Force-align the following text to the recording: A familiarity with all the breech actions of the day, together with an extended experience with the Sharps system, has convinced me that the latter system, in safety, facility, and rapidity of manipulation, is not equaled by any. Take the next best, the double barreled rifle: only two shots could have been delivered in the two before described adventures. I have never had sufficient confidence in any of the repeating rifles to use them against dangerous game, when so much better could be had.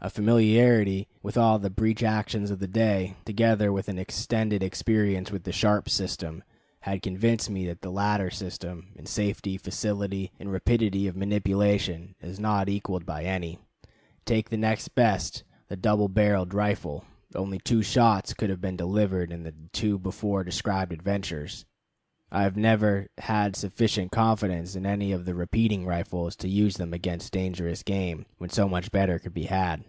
A 0.00 0.08
familiarity 0.10 1.08
with 1.24 1.36
all 1.36 1.58
the 1.58 1.70
breech 1.70 2.04
actions 2.04 2.52
of 2.52 2.60
the 2.60 2.68
day, 2.68 3.16
together 3.24 3.72
with 3.72 3.88
an 3.88 3.98
extended 3.98 4.62
experience 4.62 5.32
with 5.32 5.42
the 5.42 5.50
Sharps 5.50 5.92
system, 5.92 6.44
has 6.82 7.00
convinced 7.02 7.50
me 7.50 7.66
that 7.66 7.82
the 7.82 7.90
latter 7.90 8.30
system, 8.30 8.92
in 8.94 9.06
safety, 9.06 9.56
facility, 9.56 10.30
and 10.38 10.52
rapidity 10.52 11.08
of 11.08 11.16
manipulation, 11.16 12.14
is 12.22 12.38
not 12.38 12.68
equaled 12.68 13.06
by 13.06 13.24
any. 13.24 13.58
Take 14.24 14.50
the 14.50 14.56
next 14.56 14.94
best, 14.94 15.42
the 15.66 15.76
double 15.76 16.08
barreled 16.08 16.54
rifle: 16.54 17.04
only 17.34 17.58
two 17.58 17.82
shots 17.82 18.34
could 18.34 18.50
have 18.50 18.60
been 18.60 18.76
delivered 18.76 19.32
in 19.32 19.42
the 19.42 19.52
two 19.72 19.98
before 19.98 20.44
described 20.44 20.92
adventures. 20.92 21.64
I 22.30 22.42
have 22.42 22.58
never 22.58 23.08
had 23.16 23.56
sufficient 23.56 24.12
confidence 24.12 24.76
in 24.76 24.84
any 24.84 25.12
of 25.12 25.24
the 25.24 25.34
repeating 25.34 25.86
rifles 25.86 26.36
to 26.36 26.48
use 26.48 26.76
them 26.76 26.92
against 26.92 27.32
dangerous 27.32 27.82
game, 27.82 28.26
when 28.36 28.50
so 28.50 28.68
much 28.68 28.92
better 28.92 29.18
could 29.18 29.32
be 29.32 29.44
had. 29.44 29.82